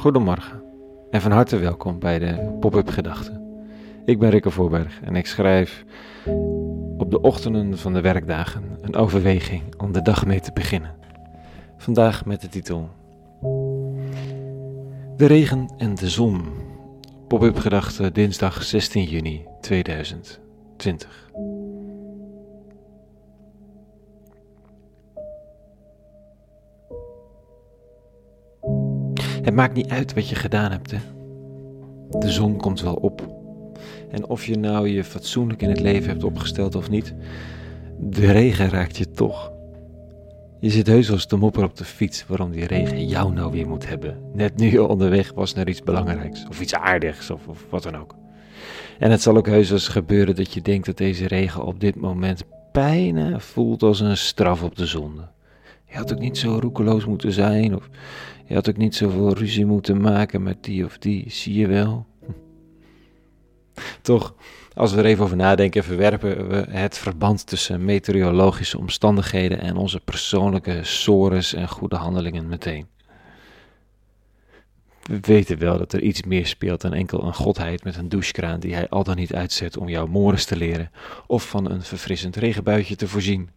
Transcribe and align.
Goedemorgen 0.00 0.62
en 1.10 1.20
van 1.20 1.30
harte 1.30 1.58
welkom 1.58 1.98
bij 1.98 2.18
de 2.18 2.56
Pop-up 2.60 2.88
Gedachten. 2.88 3.62
Ik 4.04 4.18
ben 4.18 4.30
Rikke 4.30 4.50
Voorberg 4.50 5.00
en 5.02 5.16
ik 5.16 5.26
schrijf 5.26 5.84
op 6.96 7.10
de 7.10 7.20
ochtenden 7.20 7.78
van 7.78 7.92
de 7.92 8.00
werkdagen 8.00 8.78
een 8.80 8.94
overweging 8.94 9.62
om 9.76 9.92
de 9.92 10.02
dag 10.02 10.26
mee 10.26 10.40
te 10.40 10.52
beginnen. 10.52 10.94
Vandaag 11.76 12.24
met 12.24 12.40
de 12.40 12.48
titel 12.48 12.88
De 15.16 15.26
regen 15.26 15.74
en 15.76 15.94
de 15.94 16.08
zon. 16.08 16.42
Pop-up 17.28 17.58
Gedachten 17.58 18.12
dinsdag 18.12 18.62
16 18.62 19.04
juni 19.04 19.46
2020. 19.60 21.30
Het 29.42 29.54
maakt 29.54 29.74
niet 29.74 29.88
uit 29.88 30.14
wat 30.14 30.28
je 30.28 30.34
gedaan 30.34 30.70
hebt, 30.70 30.90
hè. 30.90 30.98
De 32.18 32.30
zon 32.30 32.56
komt 32.56 32.80
wel 32.80 32.94
op. 32.94 33.38
En 34.10 34.26
of 34.26 34.46
je 34.46 34.58
nou 34.58 34.88
je 34.88 35.04
fatsoenlijk 35.04 35.62
in 35.62 35.68
het 35.68 35.80
leven 35.80 36.08
hebt 36.08 36.24
opgesteld 36.24 36.74
of 36.74 36.90
niet, 36.90 37.14
de 37.98 38.32
regen 38.32 38.68
raakt 38.68 38.96
je 38.96 39.10
toch. 39.10 39.52
Je 40.60 40.70
zit 40.70 40.86
heus 40.86 41.10
als 41.10 41.26
te 41.26 41.36
mopper 41.36 41.64
op 41.64 41.76
de 41.76 41.84
fiets 41.84 42.26
waarom 42.26 42.50
die 42.50 42.66
regen 42.66 43.06
jou 43.06 43.32
nou 43.32 43.52
weer 43.52 43.68
moet 43.68 43.88
hebben. 43.88 44.18
Net 44.34 44.56
nu 44.56 44.70
je 44.70 44.86
onderweg 44.86 45.32
was 45.34 45.54
naar 45.54 45.68
iets 45.68 45.82
belangrijks, 45.82 46.46
of 46.48 46.60
iets 46.60 46.74
aardigs, 46.74 47.30
of, 47.30 47.46
of 47.46 47.66
wat 47.70 47.82
dan 47.82 47.96
ook. 47.96 48.14
En 48.98 49.10
het 49.10 49.22
zal 49.22 49.36
ook 49.36 49.46
heus 49.46 49.70
eens 49.70 49.88
gebeuren 49.88 50.34
dat 50.34 50.52
je 50.52 50.62
denkt 50.62 50.86
dat 50.86 50.96
deze 50.96 51.26
regen 51.26 51.64
op 51.64 51.80
dit 51.80 51.96
moment 51.96 52.42
bijna 52.72 53.38
voelt 53.38 53.82
als 53.82 54.00
een 54.00 54.16
straf 54.16 54.62
op 54.62 54.76
de 54.76 54.86
zonde. 54.86 55.28
Je 55.90 55.96
had 55.96 56.12
ook 56.12 56.18
niet 56.18 56.38
zo 56.38 56.58
roekeloos 56.60 57.04
moeten 57.04 57.32
zijn, 57.32 57.76
of 57.76 57.88
je 58.46 58.54
had 58.54 58.68
ook 58.68 58.76
niet 58.76 58.94
zoveel 58.94 59.34
ruzie 59.34 59.66
moeten 59.66 60.00
maken 60.00 60.42
met 60.42 60.64
die 60.64 60.84
of 60.84 60.98
die, 60.98 61.30
zie 61.30 61.54
je 61.54 61.66
wel. 61.66 62.06
Toch, 64.02 64.34
als 64.74 64.92
we 64.92 64.98
er 64.98 65.04
even 65.04 65.24
over 65.24 65.36
nadenken, 65.36 65.84
verwerpen 65.84 66.48
we 66.48 66.66
het 66.70 66.98
verband 66.98 67.46
tussen 67.46 67.84
meteorologische 67.84 68.78
omstandigheden 68.78 69.60
en 69.60 69.76
onze 69.76 70.00
persoonlijke 70.00 70.80
sores 70.82 71.54
en 71.54 71.68
goede 71.68 71.96
handelingen 71.96 72.48
meteen. 72.48 72.86
We 75.02 75.20
weten 75.20 75.58
wel 75.58 75.78
dat 75.78 75.92
er 75.92 76.02
iets 76.02 76.22
meer 76.22 76.46
speelt 76.46 76.80
dan 76.80 76.92
enkel 76.92 77.24
een 77.24 77.34
godheid 77.34 77.84
met 77.84 77.96
een 77.96 78.08
douchekraan 78.08 78.60
die 78.60 78.74
hij 78.74 78.88
al 78.88 79.04
dan 79.04 79.16
niet 79.16 79.34
uitzet 79.34 79.76
om 79.76 79.88
jouw 79.88 80.06
mores 80.06 80.44
te 80.44 80.56
leren 80.56 80.90
of 81.26 81.48
van 81.48 81.70
een 81.70 81.82
verfrissend 81.82 82.36
regenbuitje 82.36 82.96
te 82.96 83.08
voorzien. 83.08 83.50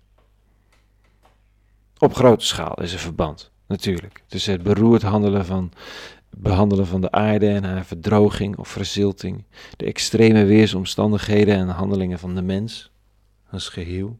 Op 2.04 2.16
grote 2.16 2.46
schaal 2.46 2.74
is 2.82 2.94
er 2.94 3.00
verband, 3.00 3.52
natuurlijk, 3.68 4.24
tussen 4.28 4.54
het 4.54 4.64
beroerd 4.64 5.02
handelen 5.02 5.46
van, 5.46 5.72
behandelen 6.30 6.88
van 6.88 7.02
de 7.02 7.12
aarde 7.12 7.50
en 7.50 7.64
haar 7.64 7.86
verdroging 7.86 8.58
of 8.58 8.68
verzilting, 8.68 9.44
de 9.78 9.86
extreme 9.86 10.46
weersomstandigheden 10.46 11.56
en 11.56 11.68
handelingen 11.68 12.20
van 12.20 12.36
de 12.36 12.42
mens 12.42 12.92
als 13.52 13.70
geheel. 13.70 14.20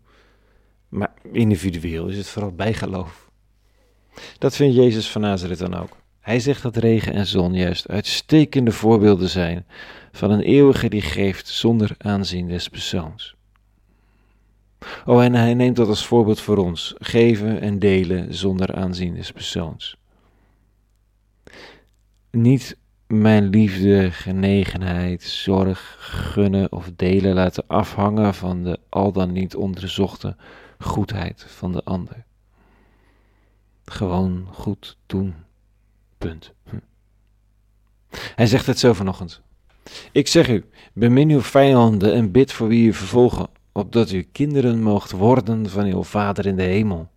Maar 0.90 1.14
individueel 1.32 2.08
is 2.08 2.18
het 2.18 2.28
vooral 2.28 2.52
bijgeloof. 2.52 3.30
Dat 4.38 4.56
vindt 4.56 4.76
Jezus 4.76 5.10
van 5.10 5.22
Nazareth 5.22 5.60
dan 5.60 5.76
ook. 5.76 5.98
Hij 6.20 6.40
zegt 6.40 6.62
dat 6.62 6.78
regen 6.78 7.14
en 7.14 7.28
zon 7.28 7.54
juist 7.54 7.88
uitstekende 7.88 8.72
voorbeelden 8.72 9.30
zijn 9.30 9.66
van 10.12 10.32
een 10.32 10.42
eeuwige 10.42 10.90
die 10.90 11.02
geeft 11.02 11.48
zonder 11.48 11.96
aanzien 11.98 12.48
des 12.48 12.70
persoons. 12.70 13.36
Oh, 15.06 15.24
en 15.24 15.34
hij 15.34 15.54
neemt 15.54 15.76
dat 15.76 15.88
als 15.88 16.06
voorbeeld 16.06 16.40
voor 16.40 16.58
ons: 16.58 16.94
geven 16.98 17.62
en 17.62 17.80
delen 17.80 18.34
zonder 18.34 18.76
aanzien 18.76 19.14
des 19.14 19.32
persoons. 19.32 19.98
Niet 22.32 22.78
mijn 23.08 23.50
liefde, 23.50 24.12
genegenheid, 24.12 25.24
zorg, 25.24 25.96
gunnen 26.00 26.72
of 26.72 26.92
delen 26.96 27.34
laten 27.34 27.64
afhangen 27.68 28.34
van 28.34 28.64
de 28.64 28.80
al 28.90 29.12
dan 29.12 29.32
niet 29.32 29.56
onderzochte 29.56 30.36
goedheid 30.80 31.46
van 31.48 31.72
de 31.72 31.84
ander. 31.84 32.24
Gewoon 33.86 34.48
goed 34.52 34.98
doen. 35.06 35.36
Punt. 36.18 36.54
Hm. 36.70 36.76
Hij 38.36 38.46
zegt 38.46 38.66
het 38.66 38.80
zo 38.80 38.94
vanochtend. 38.94 39.42
Ik 40.12 40.28
zeg 40.28 40.50
u, 40.50 40.66
bemin 40.94 41.30
uw 41.30 41.42
vijanden 41.42 42.14
en 42.14 42.32
bid 42.32 42.52
voor 42.52 42.68
wie 42.68 42.88
u 42.88 42.94
vervolgen, 42.94 43.48
opdat 43.74 44.12
u 44.12 44.22
kinderen 44.22 44.82
moogt 44.82 45.12
worden 45.12 45.70
van 45.70 45.86
uw 45.86 46.04
Vader 46.04 46.46
in 46.46 46.56
de 46.56 46.64
hemel. 46.64 47.12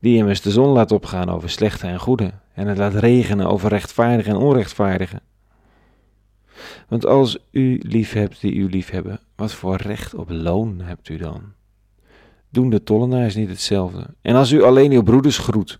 Die 0.00 0.16
immers 0.16 0.40
de 0.40 0.50
zon 0.50 0.68
laat 0.68 0.92
opgaan 0.92 1.28
over 1.28 1.50
slechte 1.50 1.86
en 1.86 1.98
goede, 1.98 2.32
en 2.54 2.66
het 2.66 2.78
laat 2.78 2.94
regenen 2.94 3.46
over 3.46 3.68
rechtvaardigen 3.68 4.32
en 4.32 4.38
onrechtvaardigen. 4.38 5.20
Want 6.88 7.06
als 7.06 7.38
u 7.50 7.80
lief 7.82 8.12
hebt 8.12 8.40
die 8.40 8.54
u 8.54 8.68
lief 8.68 8.90
hebben, 8.90 9.20
wat 9.36 9.52
voor 9.52 9.76
recht 9.76 10.14
op 10.14 10.30
loon 10.30 10.80
hebt 10.80 11.08
u 11.08 11.16
dan? 11.16 11.42
Doen 12.48 12.70
de 12.70 12.82
tollenaars 12.82 13.34
niet 13.34 13.48
hetzelfde? 13.48 14.06
En 14.22 14.34
als 14.34 14.50
u 14.52 14.62
alleen 14.62 14.92
uw 14.92 15.02
broeders 15.02 15.38
groet, 15.38 15.78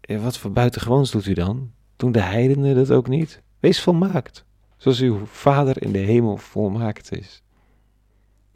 wat 0.00 0.38
voor 0.38 0.52
buitengewoons 0.52 1.10
doet 1.10 1.26
u 1.26 1.32
dan? 1.32 1.70
Doen 1.96 2.12
de 2.12 2.20
heidenen 2.20 2.74
dat 2.74 2.90
ook 2.90 3.08
niet? 3.08 3.42
Wees 3.60 3.80
volmaakt, 3.80 4.44
zoals 4.76 5.00
uw 5.00 5.20
Vader 5.24 5.82
in 5.82 5.92
de 5.92 5.98
hemel 5.98 6.36
volmaakt 6.36 7.16
is. 7.16 7.42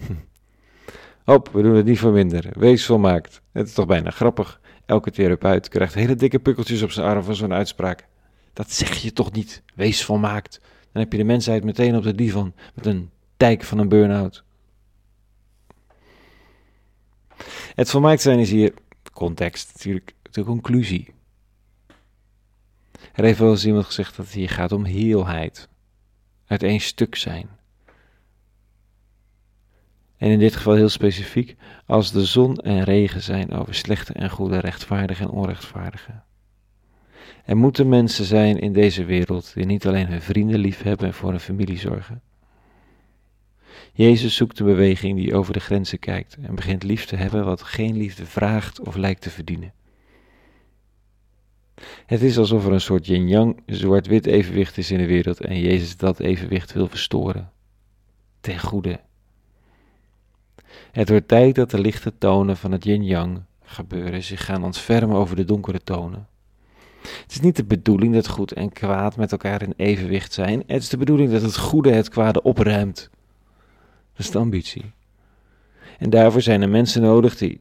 Hop, 1.25 1.49
we 1.49 1.63
doen 1.63 1.75
het 1.75 1.85
niet 1.85 1.99
voor 1.99 2.13
minder. 2.13 2.47
Wees 2.59 2.87
volmaakt. 2.87 3.43
Het 3.53 3.67
is 3.67 3.75
toch 3.75 3.87
bijna 3.87 4.11
grappig. 4.11 4.61
Elke 4.87 5.11
therapeut 5.11 5.69
krijgt 5.69 5.95
hele 5.95 6.15
dikke 6.15 6.39
pukkeltjes 6.39 6.83
op 6.83 6.91
zijn 6.91 7.07
arm 7.07 7.23
van 7.23 7.35
zo'n 7.35 7.53
uitspraak. 7.53 8.09
Dat 8.53 8.73
zeg 8.73 8.95
je 8.95 9.13
toch 9.13 9.33
niet? 9.33 9.63
Wees 9.75 10.05
volmaakt. 10.05 10.61
Dan 10.93 11.03
heb 11.03 11.13
je 11.13 11.19
de 11.19 11.25
mensheid 11.25 11.65
meteen 11.65 11.97
op 11.97 12.03
de 12.03 12.15
divan 12.15 12.55
met 12.75 12.87
een 12.87 13.11
dijk 13.37 13.65
van 13.65 13.79
een 13.79 13.89
burn-out. 13.89 14.45
Het 17.75 17.91
volmaakt 17.91 18.21
zijn 18.21 18.39
is 18.39 18.51
hier, 18.51 18.75
context 19.13 19.71
natuurlijk, 19.73 20.15
de 20.31 20.45
conclusie. 20.45 21.15
Er 23.13 23.25
heeft 23.25 23.39
wel 23.39 23.51
eens 23.51 23.67
iemand 23.67 23.85
gezegd 23.85 24.17
dat 24.17 24.27
het 24.27 24.35
hier 24.35 24.51
gaat 24.51 24.73
om 24.73 24.85
heelheid. 24.85 25.69
Uit 26.47 26.63
één 26.63 26.81
stuk 26.81 27.15
zijn. 27.15 27.49
En 30.21 30.31
in 30.31 30.39
dit 30.39 30.57
geval 30.57 30.75
heel 30.75 30.89
specifiek, 30.89 31.57
als 31.87 32.13
de 32.13 32.25
zon 32.25 32.57
en 32.57 32.85
regen 32.85 33.23
zijn 33.23 33.53
over 33.53 33.75
slechte 33.75 34.13
en 34.13 34.31
goede, 34.31 34.59
rechtvaardige 34.59 35.23
en 35.23 35.31
onrechtvaardige. 35.31 36.13
Er 37.45 37.57
moeten 37.57 37.89
mensen 37.89 38.25
zijn 38.25 38.59
in 38.59 38.73
deze 38.73 39.05
wereld 39.05 39.55
die 39.55 39.65
niet 39.65 39.87
alleen 39.87 40.07
hun 40.07 40.23
vrienden 40.23 40.59
lief 40.59 40.83
hebben 40.83 41.07
en 41.07 41.15
voor 41.15 41.31
hun 41.31 41.41
familie 41.41 41.79
zorgen. 41.79 42.23
Jezus 43.93 44.35
zoekt 44.37 44.59
een 44.59 44.67
beweging 44.67 45.17
die 45.17 45.35
over 45.35 45.53
de 45.53 45.61
grenzen 45.61 45.99
kijkt 45.99 46.37
en 46.43 46.55
begint 46.55 46.83
lief 46.83 47.05
te 47.05 47.17
hebben 47.17 47.45
wat 47.45 47.63
geen 47.63 47.97
liefde 47.97 48.27
vraagt 48.27 48.81
of 48.81 48.97
lijkt 48.97 49.23
te 49.23 49.31
verdienen. 49.31 49.73
Het 52.07 52.23
is 52.23 52.39
alsof 52.39 52.67
er 52.67 52.73
een 52.73 52.81
soort 52.81 53.07
yin-yang, 53.07 53.63
zwart-wit 53.67 54.27
evenwicht 54.27 54.79
is 54.79 54.91
in 54.91 54.99
de 54.99 55.07
wereld 55.07 55.41
en 55.41 55.61
Jezus 55.61 55.97
dat 55.97 56.21
evenwicht 56.21 56.73
wil 56.73 56.89
verstoren. 56.89 57.51
Ten 58.41 58.59
goede 58.59 59.01
het 60.93 61.09
wordt 61.09 61.29
tijd 61.29 61.55
dat 61.55 61.71
de 61.71 61.81
lichte 61.81 62.13
tonen 62.19 62.57
van 62.57 62.73
het 62.73 62.85
yin-yang 62.85 63.43
gebeuren 63.63 64.23
zich 64.23 64.45
gaan 64.45 64.65
ontfermen 64.65 65.17
over 65.17 65.37
de 65.37 65.45
donkere 65.45 65.81
tonen. 65.85 66.29
Het 67.03 67.31
is 67.31 67.41
niet 67.41 67.57
de 67.57 67.65
bedoeling 67.65 68.15
dat 68.15 68.29
goed 68.29 68.53
en 68.53 68.73
kwaad 68.73 69.17
met 69.17 69.33
elkaar 69.33 69.63
in 69.63 69.75
evenwicht 69.77 70.33
zijn. 70.33 70.63
Het 70.67 70.83
is 70.83 70.89
de 70.89 70.97
bedoeling 70.97 71.31
dat 71.31 71.43
het 71.43 71.57
goede 71.57 71.91
het 71.91 72.09
kwade 72.09 72.43
opruimt. 72.43 73.11
Dat 74.13 74.27
is 74.27 74.31
de 74.31 74.39
ambitie. 74.39 74.93
En 75.99 76.11
daarvoor 76.11 76.41
zijn 76.41 76.63
er 76.63 76.69
mensen 76.69 77.03
nodig 77.03 77.37
die, 77.37 77.61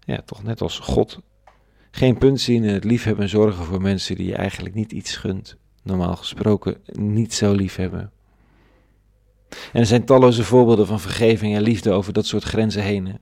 ja, 0.00 0.22
toch 0.24 0.42
net 0.42 0.60
als 0.60 0.78
God, 0.78 1.20
geen 1.90 2.18
punt 2.18 2.40
zien 2.40 2.64
in 2.64 2.74
het 2.74 2.84
liefhebben 2.84 3.22
en 3.22 3.30
zorgen 3.30 3.64
voor 3.64 3.80
mensen 3.80 4.16
die 4.16 4.26
je 4.26 4.34
eigenlijk 4.34 4.74
niet 4.74 4.92
iets 4.92 5.16
gunt. 5.16 5.56
Normaal 5.82 6.16
gesproken 6.16 6.76
niet 6.92 7.34
zo 7.34 7.52
liefhebben. 7.52 8.12
En 9.72 9.80
er 9.80 9.86
zijn 9.86 10.04
talloze 10.04 10.44
voorbeelden 10.44 10.86
van 10.86 11.00
vergeving 11.00 11.54
en 11.54 11.62
liefde 11.62 11.90
over 11.90 12.12
dat 12.12 12.26
soort 12.26 12.44
grenzen 12.44 12.82
heen. 12.82 13.18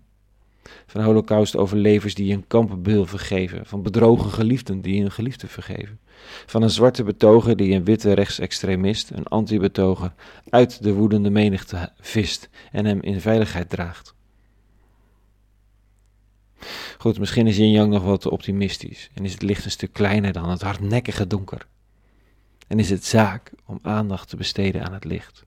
Van 0.86 1.02
holocaust-overlevers 1.02 2.14
die 2.14 2.32
een 2.32 2.46
kampenbeul 2.46 3.06
vergeven. 3.06 3.66
Van 3.66 3.82
bedrogen 3.82 4.30
geliefden 4.30 4.80
die 4.80 5.04
een 5.04 5.10
geliefde 5.10 5.46
vergeven. 5.46 5.98
Van 6.46 6.62
een 6.62 6.70
zwarte 6.70 7.02
betoger 7.02 7.56
die 7.56 7.74
een 7.74 7.84
witte 7.84 8.12
rechtsextremist, 8.12 9.10
een 9.10 9.26
anti-betoger, 9.26 10.12
uit 10.48 10.82
de 10.82 10.92
woedende 10.92 11.30
menigte 11.30 11.92
vist 12.00 12.48
en 12.72 12.84
hem 12.84 13.02
in 13.02 13.20
veiligheid 13.20 13.70
draagt. 13.70 14.14
Goed, 16.98 17.18
misschien 17.18 17.46
is 17.46 17.56
Yin 17.56 17.70
Yang 17.70 17.92
nog 17.92 18.02
wat 18.02 18.20
te 18.20 18.30
optimistisch 18.30 19.10
en 19.14 19.24
is 19.24 19.32
het 19.32 19.42
licht 19.42 19.64
een 19.64 19.70
stuk 19.70 19.92
kleiner 19.92 20.32
dan 20.32 20.50
het 20.50 20.62
hardnekkige 20.62 21.26
donker. 21.26 21.66
En 22.66 22.78
is 22.78 22.90
het 22.90 23.04
zaak 23.04 23.52
om 23.66 23.78
aandacht 23.82 24.28
te 24.28 24.36
besteden 24.36 24.84
aan 24.84 24.92
het 24.92 25.04
licht. 25.04 25.46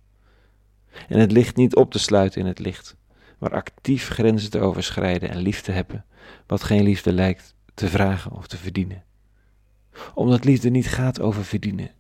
En 1.08 1.20
het 1.20 1.32
licht 1.32 1.56
niet 1.56 1.76
op 1.76 1.92
te 1.92 2.00
sluiten 2.00 2.42
in 2.42 2.48
het 2.48 2.60
licht, 2.60 2.96
maar 3.38 3.54
actief 3.54 4.08
grenzen 4.08 4.52
te 4.52 4.60
overschrijden 4.60 5.30
en 5.30 5.38
lief 5.38 5.62
te 5.62 5.72
hebben, 5.72 6.06
wat 6.48 6.64
geen 6.64 6.84
liefde 6.84 7.14
lijkt 7.14 7.56
te 7.74 7.88
vragen 7.88 8.32
of 8.32 8.48
te 8.48 8.58
verdienen. 8.58 9.04
Omdat 10.14 10.44
liefde 10.44 10.70
niet 10.70 10.88
gaat 10.88 11.22
over 11.22 11.46
verdienen, 11.46 11.92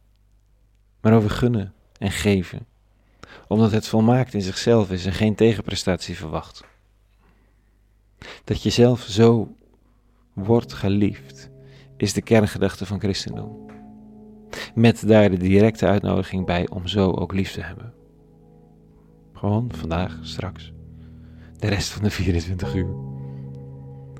maar 1.01 1.13
over 1.13 1.29
gunnen 1.29 1.73
en 1.97 2.11
geven. 2.11 2.65
Omdat 3.47 3.71
het 3.71 3.88
volmaakt 3.88 4.33
in 4.33 4.41
zichzelf 4.41 4.91
is 4.91 5.05
en 5.05 5.13
geen 5.13 5.35
tegenprestatie 5.35 6.17
verwacht. 6.17 6.63
Dat 8.44 8.63
je 8.63 8.69
zelf 8.69 9.01
zo 9.01 9.55
wordt 10.33 10.73
geliefd, 10.73 11.49
is 11.97 12.13
de 12.13 12.21
kerngedachte 12.21 12.85
van 12.85 12.99
christendom. 12.99 13.69
Met 14.75 15.07
daar 15.07 15.29
de 15.29 15.37
directe 15.37 15.85
uitnodiging 15.85 16.45
bij 16.45 16.69
om 16.69 16.87
zo 16.87 17.11
ook 17.11 17.33
lief 17.33 17.51
te 17.51 17.61
hebben. 17.61 17.94
Gewoon 19.41 19.69
vandaag, 19.71 20.19
straks. 20.21 20.73
De 21.57 21.67
rest 21.67 21.89
van 21.89 22.03
de 22.03 22.09
24 22.09 22.75
uur. 22.75 22.95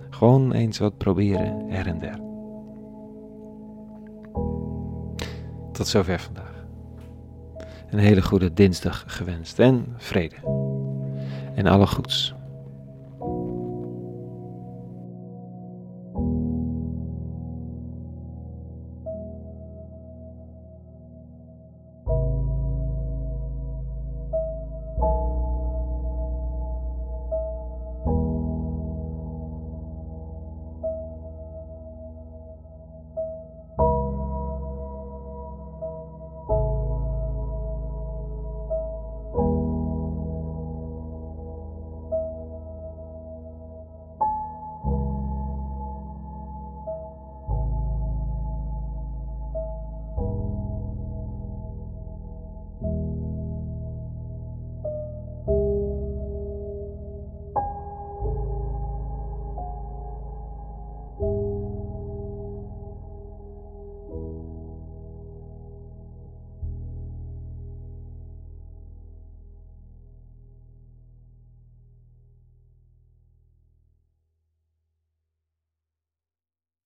Gewoon 0.10 0.52
eens 0.52 0.78
wat 0.78 0.98
proberen, 0.98 1.70
er 1.70 1.88
en 1.88 2.00
der. 2.00 2.20
Tot 5.72 5.88
zover 5.88 6.20
vandaag. 6.20 6.66
Een 7.90 8.00
hele 8.00 8.22
goede 8.22 8.54
dinsdag 8.54 9.04
gewenst 9.08 9.60
en 9.60 9.94
vrede. 9.98 10.36
En 11.56 11.68
alle 11.68 11.88
goeds. 11.88 12.34